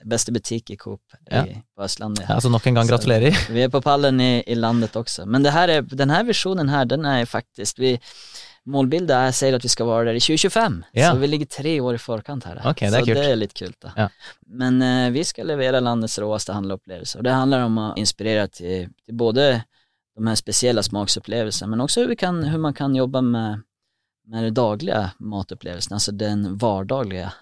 [0.06, 1.42] beste butikk i Coop Ja.
[1.44, 2.24] i, på Østlandet.
[2.28, 3.36] Ja, så nok en gang Så- gratulerer.
[3.52, 5.26] Vi er på pallen i, i landet også.
[5.26, 7.98] Men det här är, den här visionen här, den er faktisk vi,
[8.66, 10.80] Målbildet er, sier at vi skal være der i 2025.
[10.98, 11.12] Ja.
[11.12, 12.56] Så vi ligger tre år i forkant her.
[12.66, 13.14] Okay, det så kult.
[13.20, 13.76] det er litt kult.
[13.84, 13.92] da.
[13.96, 14.06] Ja.
[14.48, 18.88] Men eh, vi skal levere landets råeste handleopplevelse, og det handler om å inspirere til,
[19.06, 19.44] til både
[20.16, 23.60] de här speciella smaksupplevelserna men också hur, kan, hur man kan jobba med,
[24.26, 27.32] med det dagliga matupplevelsen, alltså den vardagliga,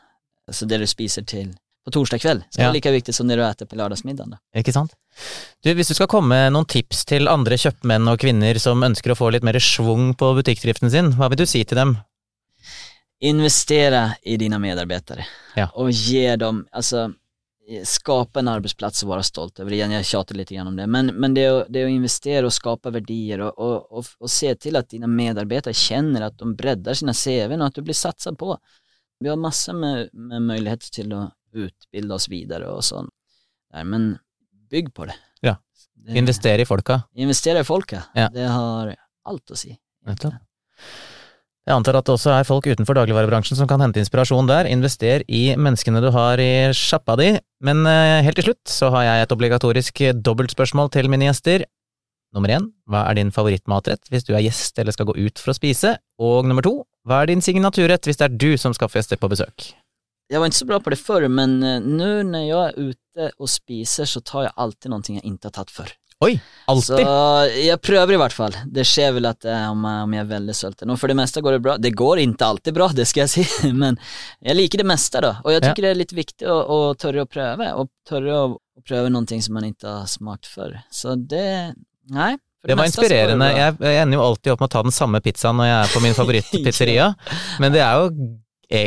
[0.48, 2.44] alltså det du spiser till på torsdag kväll.
[2.50, 2.66] som Ja.
[2.66, 4.30] vara lika viktigt som det du äter på lördagsmiddagen.
[4.30, 4.58] Då.
[4.60, 4.92] Ikke sant?
[5.62, 9.12] Du, hvis du skal komme med noen tips til andre kjøpmenn og kvinner som ønsker
[9.12, 11.96] å få litt mer schwung på butikkdriften sin, hva vil du si til dem?
[13.20, 15.68] investera i dina medarbetare Ja.
[15.68, 17.12] och ge dem, alltså
[17.85, 19.72] skapa en arbetsplats och vara stolt över.
[19.72, 21.90] Igen, jag tjatar lite grann om det, men, men det, är, att- det är att
[21.90, 26.38] investera och skapa värdier och, och, och, och se till att dina medarbetare känner att
[26.38, 28.59] de breddar sina CVn och att du blir satsad på.
[29.20, 33.11] Vi har massor med, med möjligheter till att utbilda oss vidare och sånt.
[33.72, 34.18] Där, men
[34.70, 35.14] bygg på det.
[35.40, 35.57] Ja.
[36.09, 37.03] Investere i folka.
[37.14, 38.03] Investere i folka.
[38.14, 38.29] Ja.
[38.29, 39.79] Det har alt å si.
[40.07, 40.35] Nettopp.
[41.64, 44.68] Jeg antar at det også er folk utenfor dagligvarebransjen som kan hente inspirasjon der.
[44.68, 47.31] Invester i menneskene du har i sjappa di.
[47.64, 51.64] Men eh, helt til slutt så har jeg et obligatorisk dobbeltspørsmål til mine gjester.
[52.37, 55.55] Nummer én, hva er din favorittmatrett hvis du er gjest eller skal gå ut for
[55.55, 55.94] å spise?
[56.20, 56.74] Og nummer to,
[57.09, 59.70] hva er din signaturrett hvis det er du som skal få gjester på besøk?
[60.29, 63.48] Jeg var ikke så bra på det før, men nå når jeg er ute og
[63.48, 65.96] spiser så tar jeg alltid noe jeg ikke har tatt förr.
[66.24, 66.32] Oi,
[66.72, 67.04] alltid!
[67.04, 68.56] Så jeg prøver i hvert fall.
[68.78, 70.92] Det skjer vel at eh, om, jag- om jeg er veldig sulten.
[70.94, 71.76] Og for det meste går det bra.
[71.78, 73.98] Det går ikke alltid bra, det skal jeg si, men
[74.44, 75.34] jeg liker det meste, da.
[75.44, 78.38] Og jeg syns tycker det er litt viktig å, å tørre å prøve, og tørre
[78.40, 80.72] å, och pröva någonting som man ikke har smakt før.
[80.90, 81.74] Så det,
[82.10, 83.46] Nei, det, Det var inspirerende.
[83.54, 85.92] Jeg jeg ender jo alltid opp med å ta den samme pizzaen når jeg er
[85.94, 87.06] på min favorittpizzeria,
[87.62, 88.32] men det er jo eh,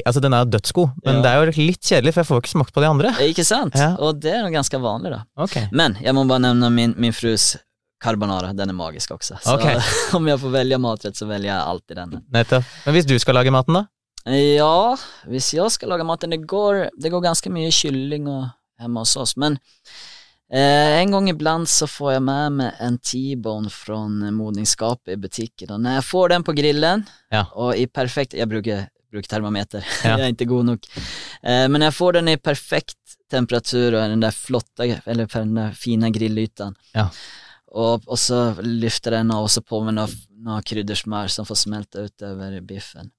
[0.05, 1.21] Altså, den er jo dødsgod, men Ja.
[1.21, 3.11] det er jo litt kjedelig, for jeg får ikke smakt på de andre.
[3.27, 3.75] Ikke sant.
[3.75, 3.95] Ja.
[3.99, 5.57] Og det er noe ganske vanlig da Ok.
[5.71, 7.55] Men jeg må bare nevne min, min frus
[8.03, 9.37] carbonara, den er magisk også.
[9.41, 9.77] Så okay.
[10.17, 12.17] om jeg får velge matrett, så velger jeg alltid den.
[12.33, 12.65] Nettopp.
[12.85, 13.85] Men hvis du skal lage maten, da?
[14.27, 14.95] Ja,
[15.29, 19.15] hvis jeg skal lage maten Det går, det går ganske mye kylling og, hjemme hos
[19.17, 19.55] oss, men
[20.51, 25.71] eh, en gang iblant så får jeg med meg en T-bone fra modningsskapet i butikken,
[25.73, 27.45] og når jeg får den på grillen, Ja.
[27.55, 30.17] og i perfekt Jeg bruker, bruker termometer, Ja.
[30.17, 30.87] jeg er ikke god nok,
[31.43, 35.71] eh, men jeg får den i perfekt temperatur og den der flotte, eller den der
[35.75, 37.07] fine grillytan, Ja.
[37.71, 40.07] og, og så lyfter den av, og så på med noe,
[40.43, 43.11] noe kryddersmør som får smelte utover biffen.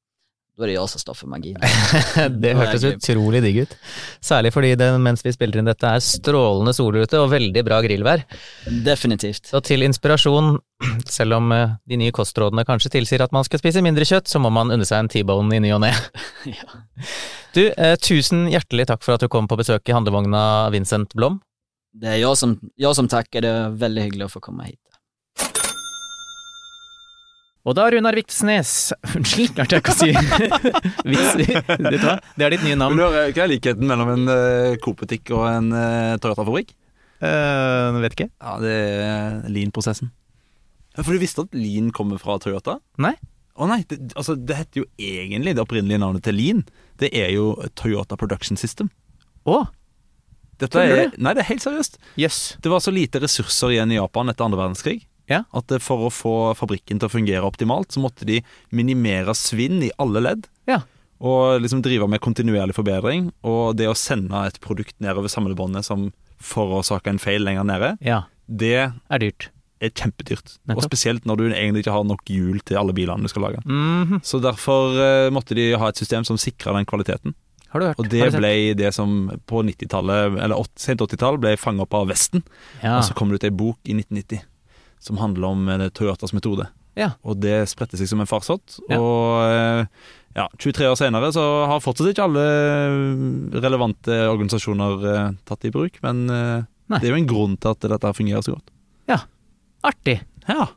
[0.58, 1.58] Da er det jeg som står for magien.
[2.42, 3.74] Det hørtes utrolig digg ut.
[4.18, 7.78] Særlig fordi det, mens vi spiller inn dette er strålende sol ute og veldig bra
[7.84, 8.24] grillvær.
[8.66, 9.52] Definitivt.
[9.52, 10.56] Så til inspirasjon,
[11.06, 14.42] selv om eh, de nye kostrådene kanskje tilsier at man skal spise mindre kjøtt, så
[14.42, 15.92] må man unne seg en T-bone i ny og ne.
[16.58, 16.82] ja.
[17.54, 20.42] Du, eh, tusen hjertelig takk for at du kom på besøk i handlevogna,
[20.74, 21.38] Vincent Blom.
[21.94, 24.82] Det er jeg som, jeg som takker, det er veldig hyggelig å få komme hit.
[27.68, 30.12] Og da Runar Viktsnes Unnskyld, klarte jeg ikke å si
[31.12, 33.00] Vet du hva, det er ditt nye navn.
[33.00, 36.72] Hva er likheten mellom en uh, Coop-butikk og en uh, Toyota-fabrikk?
[37.20, 38.28] Uh, vet ikke.
[38.40, 40.12] Ja, det er lean-prosessen.
[40.94, 42.78] Ja, For du visste at lean kommer fra Toyota?
[43.02, 43.16] Nei.
[43.58, 46.62] Å nei, det, altså det heter jo egentlig det opprinnelige navnet til lean.
[47.02, 48.88] Det er jo Toyota Production System.
[49.44, 49.64] Å,
[50.58, 52.00] Dette Tuller er, nei, det er helt seriøst.
[52.18, 52.40] Yes.
[52.62, 55.42] Det var så lite ressurser igjen i Japan etter andre verdenskrig Ja.
[55.52, 58.40] at for å få fabrikken til å fungere optimalt, så måtte de
[58.72, 60.46] minimere svinn i alle ledd.
[60.66, 60.80] Ja.
[61.20, 63.32] Og liksom drive med kontinuerlig forbedring.
[63.42, 68.22] Og det å sende et produkt nedover samlebåndet som forårsaker en feil lenger nede, Ja,
[68.48, 69.48] det er dyrt.
[69.80, 70.56] er kjempedyrt.
[70.66, 70.76] Nettopp.
[70.76, 73.60] Og spesielt når du egentlig ikke har nok hjul til alle bilene du skal lage.
[73.64, 74.22] Mhm.
[74.26, 77.34] Så derfor eh, måtte de ha et system som sikra den kvaliteten.
[77.70, 77.98] Har du hørt?
[78.00, 82.42] Og det ble det som på 90-tallet, eller sent 80-tall, ble fanga opp av Vesten.
[82.82, 82.96] ja.
[82.98, 84.40] Og så kom det ut ei bok i 1990
[85.02, 86.68] som handler om eh, Toyotas metode.
[86.98, 87.12] Ja.
[87.22, 88.78] Og det spredte seg som en farsott.
[88.90, 88.98] Ja.
[88.98, 90.08] Og eh,
[90.38, 95.76] ja, 23 år senere så har fortsatt ikke alle eh, relevante organisasjoner tatt det i
[95.76, 96.98] bruk, men Nei.
[96.98, 98.74] det er jo en grunn til at dette fungerer så godt.
[99.10, 99.22] Ja.
[99.86, 100.20] Artig.
[100.48, 100.68] Ja.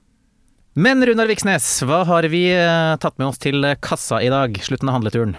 [0.80, 2.46] Men Runar Viksnes, hva har vi
[3.04, 4.56] tatt med oss til kassa i dag?
[4.64, 5.34] Slutten av handleturen.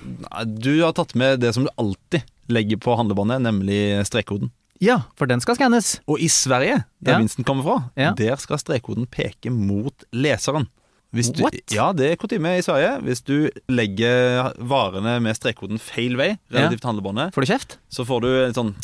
[0.45, 4.53] Du har tatt med det som du alltid legger på handlebåndet, nemlig strekkoden.
[4.81, 6.01] Ja, for den skal skannes.
[6.09, 7.19] Og i Sverige, der Ja.
[7.19, 8.13] vinsten kommer fra, Ja.
[8.15, 10.69] der skal strekkoden peke mot leseren.
[11.13, 11.55] Hvis du, What?
[11.71, 13.03] Ja, det er kutyme i Sverige.
[13.03, 17.77] Hvis du legger varene med strekkoden feil vei relativt til handlebåndet, Får du kjeft?
[17.91, 18.75] så får du litt sånn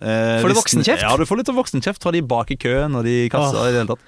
[0.00, 1.02] eh, Får du voksenkjeft?
[1.02, 3.54] Ja, du får litt sånn voksenkjeft fra de bak i køen og de i kassa
[3.56, 3.68] Oh.
[3.68, 4.00] i det hele tatt.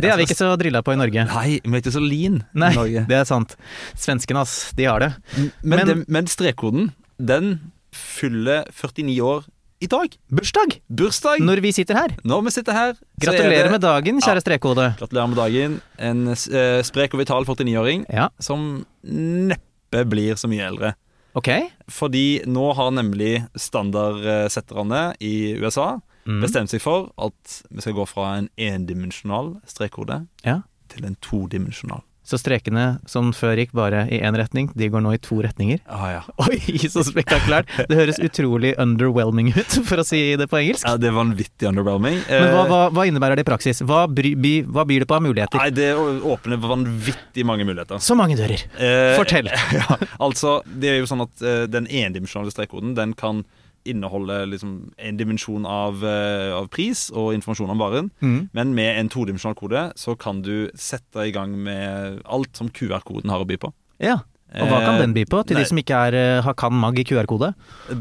[0.00, 1.24] Det er vi ikke så drilla på i Norge.
[1.26, 3.06] Nei, vi er ikke så lean Nei, i Norge.
[3.06, 3.54] det er sant.
[3.94, 5.14] Svenskene, ass, de har det.
[5.62, 9.44] Men, Men- men strekkoden, den fyller 49 år
[9.82, 10.14] i dag.
[10.30, 10.76] Bursdag!
[10.88, 11.40] Bursdag!
[11.42, 12.14] Når vi sitter her.
[12.24, 14.44] Når vi sitter her, er Gratulerer det- med dagen, kjære Ja.
[14.44, 14.86] strekkode.
[14.98, 15.80] Gratulerer med dagen.
[15.98, 20.94] En uh, sprek og vital 49-åring Ja, som neppe blir så mye eldre.
[21.34, 21.48] ok.
[21.90, 26.40] Fordi nå har nemlig standardsetterne i USA Mm.
[26.40, 30.60] bestemt seg for at vi skal gå fra en endimensjonal strekkode Ja.
[30.88, 32.02] til en todimensjonal.
[32.32, 35.82] Så strekene som før gikk bare i én retning, de går nå i to retninger.
[35.84, 36.20] Ah, ja.
[36.46, 36.56] Oi,
[36.88, 37.68] så spektakulært!
[37.90, 40.86] Det høres utrolig underwhelming ut, for å si det på engelsk.
[40.88, 42.22] ja, det er vanvittig underwhelming.
[42.30, 43.82] Men hva, Eh, hva, hva innebærer det i praksis?
[43.84, 45.60] Hva, bry, by, hva byr det på av muligheter?
[45.60, 45.90] Nei, det
[46.32, 48.00] åpner vanvittig mange muligheter.
[48.00, 48.64] Så mange dører.
[48.80, 49.50] Eh, Fortell.
[49.78, 53.44] ja, altså, det er jo sånn at eh, den endimensjonale strekkoden den kan
[53.84, 58.10] inneholde liksom en dimensjon av, eh, av pris og informasjon om varen.
[58.22, 58.50] Mm.
[58.52, 63.30] Men med en todimensjonal kode så kan du sette i gang med alt som QR-koden
[63.30, 63.72] har å by på.
[64.02, 64.20] Ja.
[64.52, 65.62] Og hva kan Eh, den by på, til nei.
[65.62, 67.54] de som ikke er, eh, har kan mag i QR-kode?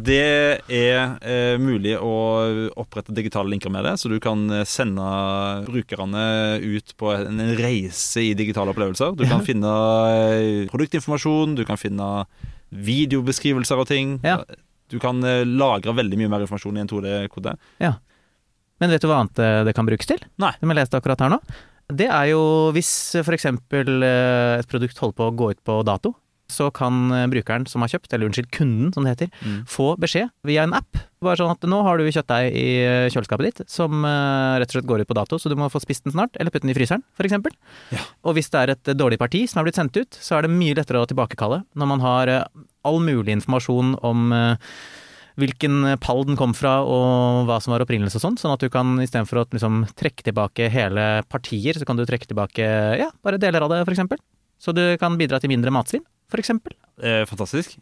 [0.04, 5.00] Det er eh, mulig å opprette digitale linker med det, så du kan sende
[5.66, 9.16] brukerne ut på en, en reise i digitale opplevelser.
[9.16, 9.46] Du kan Ja.
[9.48, 12.26] finne produktinformasjon, du kan finne
[12.72, 14.20] videobeskrivelser og ting.
[14.24, 14.42] Ja.
[14.92, 17.56] Du kan eh, lagre veldig mye mer informasjon i en 2D-kode.
[17.82, 17.96] Ja.
[18.82, 20.22] Men vet du hva annet eh, det kan brukes til?
[20.42, 20.54] Nei.
[20.60, 21.42] Som jeg leste akkurat her nå?
[21.92, 22.42] Det er jo
[22.76, 23.50] hvis f.eks.
[23.52, 26.14] et produkt holder på å gå ut på dato,
[26.52, 29.62] så kan eh, brukeren som har kjøpt, eller unnskyld, kunden som det heter, Mm.
[29.72, 31.00] få beskjed via en app.
[31.24, 34.76] Bare sånn at nå har du kjøttdeig i eh, kjøleskapet ditt som eh, rett og
[34.76, 36.74] slett går ut på dato, så du må få spist den snart, eller putte den
[36.74, 37.38] i fryseren, f.eks.
[37.96, 38.04] Ja.
[38.28, 40.52] Og hvis det er et dårlig parti som er blitt sendt ut, så er det
[40.56, 42.44] mye lettere å tilbakekalle når man har eh,
[42.88, 44.74] all mulig informasjon om eh,
[45.40, 48.70] hvilken pall den kom fra og hva som var opprinnelse og sånn, sånn at du
[48.74, 52.68] kan istedenfor å liksom trekke tilbake hele partier, så kan du trekke tilbake
[53.00, 54.22] ja, bare deler av det, eksempel.
[54.62, 56.04] Så du kan bidra til mindre matsvinn,
[56.38, 56.76] eksempel.
[57.02, 57.80] Eh, fantastisk.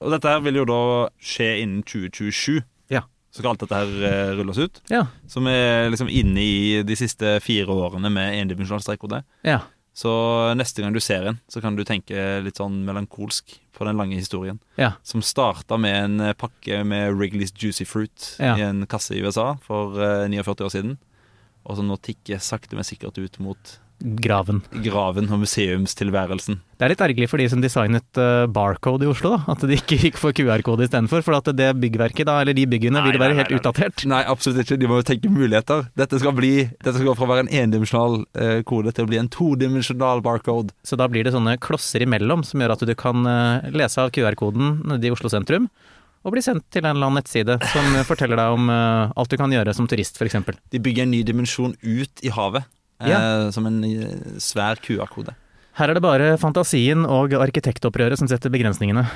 [0.00, 0.82] Og dette her vil jo da
[1.20, 2.60] skje innen 2027.
[2.92, 3.02] Ja.
[3.30, 4.80] Så skal alt dette her eh, rulles ut.
[4.92, 5.04] Ja.
[5.28, 6.54] Vi er liksom inne i
[6.86, 9.20] de siste fire årene med endimensjonal strekkode.
[9.46, 9.60] Ja.
[10.00, 10.10] Så
[10.56, 14.16] neste gang du ser en, så kan du tenke litt sånn melankolsk på den lange
[14.16, 14.56] historien.
[14.80, 14.94] Ja.
[15.04, 18.54] Som starta med en eh, pakke med Wrigley's Juicy Fruit Ja.
[18.56, 20.96] i en kasse i USA for eh, 49 år siden.
[21.68, 24.62] Og som nå tikker sakte, men sikkert ut mot Graven.
[24.82, 26.56] graven og museumstilværelsen.
[26.80, 29.52] Det er litt ergerlig for de som designet eh, Barcode i Oslo, da.
[29.52, 31.20] At de ikke gikk for QR-kode istedenfor.
[31.26, 34.06] For at det byggverket, da, eller de byggene, vil være nei, helt nei, utdatert.
[34.08, 34.80] Nei, absolutt ikke.
[34.80, 35.84] De må jo tenke muligheter.
[36.00, 39.12] Dette skal bli Dette skal gå fra å være en endimensjonal eh, kode til å
[39.12, 40.72] bli en todimensjonal barcode.
[40.86, 44.14] Så da blir det sånne klosser imellom som gjør at du kan eh, lese av
[44.16, 45.68] QR-koden nede i Oslo sentrum.
[46.24, 49.38] Og bli sendt til en eller annen nettside som forteller deg om uh, alt du
[49.40, 50.36] kan gjøre som turist, f.eks.
[50.72, 52.68] De bygger en ny dimensjon ut i havet.
[53.00, 55.34] Eh, Som en eh, svær QR-kode.
[55.78, 59.06] Her er det bare fantasien og arkitektopprøret som setter begrensningene.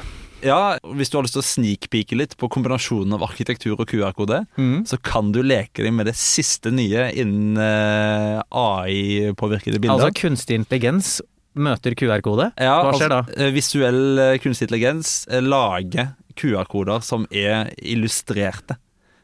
[0.44, 4.42] Ja, Hvis du har lyst til å sneakpeake litt på kombinasjonen av arkitektur og QR-kode,
[4.88, 10.06] så kan du leke deg med det siste nye innen eh, AI-påvirkede bilder.
[10.06, 11.18] Altså kunstig intelligens
[11.54, 12.52] møter QR-kode.
[12.58, 15.12] ja, hva skjer altså, eh, Visuell kunstig intelligens
[15.44, 18.78] lager QR-koder som er illustrerte.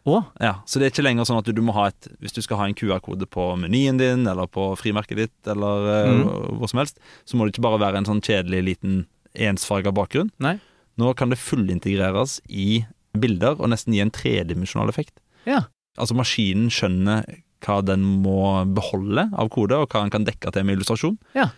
[0.06, 2.32] Å, Ja, Så det er ikke lenger sånn at du, du må ha et Hvis
[2.32, 6.56] du skal ha en QR-kode på menyen din, eller på frimerket ditt, eller eh, Mm.
[6.58, 10.30] hvor som helst, så må det ikke bare være en sånn kjedelig liten ensfarga bakgrunn.
[10.40, 10.58] Nei.
[10.98, 12.84] Nå kan det fullintegreres i
[13.16, 15.20] bilder og nesten gi en tredimensjonal effekt.
[15.46, 15.66] Ja.
[15.98, 17.24] Altså maskinen skjønner
[17.60, 21.18] hva den må beholde av kode, og hva den kan dekke til med illustrasjon.
[21.34, 21.50] Ja.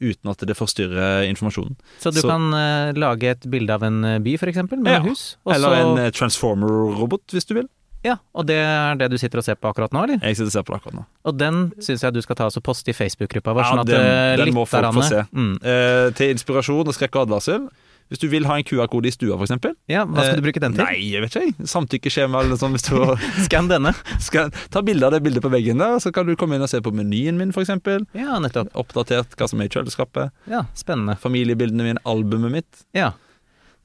[0.00, 1.76] Uten at det forstyrrer informasjonen.
[2.00, 5.00] Så du Så- kan uh, lage et bilde av en eh, by, f.eks., med Ja.
[5.04, 5.36] hus.
[5.44, 7.68] og Eller en transformer-robot, hvis du vil.
[8.06, 10.22] Ja, og det er det du sitter og ser på akkurat nå, eller?
[10.24, 11.04] Jeg sitter og ser på det akkurat nå.
[11.28, 13.86] Og den syns jeg du skal ta og poste i Facebook-gruppa vår, Ja, sånn at
[13.86, 14.06] den-
[14.40, 15.26] eh, den må folk få se.
[15.34, 15.54] Mm.
[15.62, 17.68] Eh, til inspirasjon og skrekk og advarsel.
[18.10, 19.76] Hvis du vil ha en QR-kode i stua, f.eks.
[19.86, 20.82] Ja, hva skal du bruke den til?
[20.82, 21.62] Nei, jeg vet ikke.
[21.62, 22.74] Samtykkeskjema eller sånt.
[22.74, 22.96] Hvis du
[23.46, 23.94] Skann denne.
[24.18, 26.68] skal ta bilde av det bildet på veggen der, så kan du komme inn og
[26.68, 27.68] se på menyen min, f.eks.
[28.14, 28.72] Ja, nettopp.
[28.74, 30.32] Oppdatert hva som er i kjøleskapet.
[30.50, 31.14] Ja, spennende.
[31.22, 32.82] Familiebildene mine, albumet mitt.
[32.92, 33.12] Ja.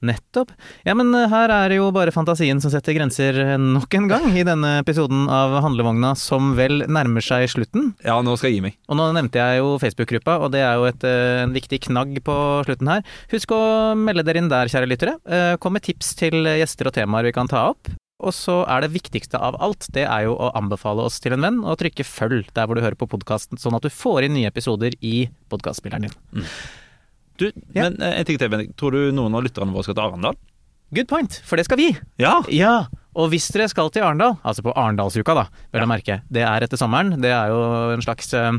[0.06, 0.52] Nettopp.
[0.86, 4.28] Ja, men eh, her er det jo bare fantasien som setter grenser nok en gang
[4.36, 7.94] i denne episoden av Handlevogna som vel nærmer seg slutten.
[8.06, 8.78] Ja, nå skal jeg gi meg.
[8.92, 12.18] Og nå nevnte jeg jo Facebook-gruppa, og det er jo et, eh, en viktig knagg
[12.26, 13.06] på slutten her.
[13.32, 13.62] Husk å
[13.98, 15.16] melde dere inn der, kjære lyttere.
[15.26, 17.90] Eh, Kom med tips til gjester og temaer vi kan ta opp.
[18.24, 21.42] Og så er det viktigste av alt, det er jo å anbefale oss til en
[21.44, 24.38] venn, og trykke følg der hvor du hører på podkasten, sånn at du får inn
[24.38, 26.46] nye episoder i podkastspilleren din.
[27.38, 27.90] Du, Ja.
[27.90, 28.76] men eh, en ting til, Bendik.
[28.80, 30.38] Tror du noen av lytterne våre skal til Arendal?
[30.96, 31.90] Good point, for det skal vi!
[32.22, 32.38] Ja!
[32.54, 32.86] Ja,
[33.18, 36.64] og hvis dere skal til Arendal, altså på Arendalsuka da, vel å merke, det er
[36.64, 37.60] etter sommeren, det er jo
[37.96, 38.54] en slags eh,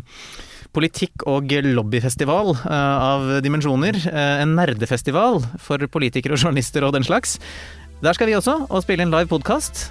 [0.77, 7.39] politikk- og lobbyfestival eh, av dimensjoner, en nerdefestival for politikere og journalister og den slags.
[8.03, 9.87] Der skal vi også, og spille en live podkast.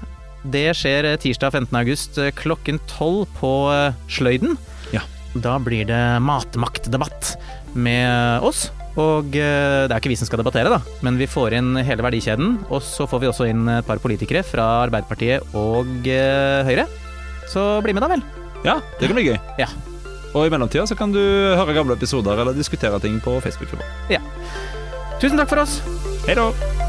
[0.46, 1.74] Det skjer tirsdag 15.
[1.82, 3.54] august eh, klokken 12 på
[4.14, 4.60] Sløyden.
[4.94, 5.02] Ja.
[5.36, 7.34] Da blir det matmaktdebatt
[7.76, 8.70] med oss.
[8.96, 12.06] Og eh, det er ikke vi som skal debattere, da, men vi får inn hele
[12.06, 12.58] verdikjeden.
[12.70, 16.88] Og så får vi også inn et par politikere fra Arbeiderpartiet og eh, Høyre.
[17.52, 18.24] Så bli med, da vel.
[18.66, 19.38] Ja, det kan bli gøy.
[19.62, 19.70] Ja.
[20.36, 23.88] Og i mellomtida så kan du høre gamle episoder eller diskutere ting på Facebook-klubben.
[25.22, 25.80] Tusen takk for oss.
[26.28, 26.85] Hei da!